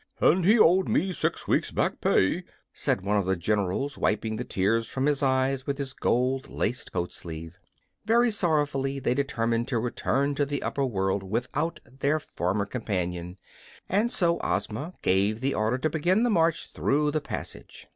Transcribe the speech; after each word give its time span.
"And 0.19 0.45
he 0.45 0.57
owed 0.57 0.89
me 0.89 1.13
six 1.13 1.47
weeks 1.47 1.69
back 1.69 2.01
pay!" 2.01 2.43
said 2.73 3.01
one 3.05 3.17
of 3.17 3.27
the 3.27 3.35
generals, 3.35 3.99
wiping 3.99 4.35
the 4.37 4.43
tears 4.43 4.87
from 4.89 5.05
his 5.05 5.21
eyes 5.21 5.67
with 5.67 5.77
his 5.77 5.93
gold 5.93 6.49
laced 6.49 6.91
coat 6.91 7.13
sleeve. 7.13 7.59
Very 8.05 8.31
sorrowfully 8.31 8.97
they 8.97 9.13
determined 9.13 9.67
to 9.67 9.77
return 9.77 10.33
to 10.33 10.43
the 10.47 10.63
upper 10.63 10.83
world 10.87 11.21
without 11.21 11.79
their 11.85 12.19
former 12.19 12.65
companion, 12.65 13.37
and 13.87 14.09
so 14.09 14.39
Ozma 14.41 14.95
gave 15.03 15.39
the 15.39 15.53
order 15.53 15.77
to 15.77 15.87
begin 15.91 16.23
the 16.23 16.31
march 16.31 16.71
through 16.73 17.11
the 17.11 17.21
passage. 17.21 17.85